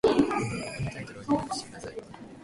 [0.03, 1.93] ここにタイトルを入力してください。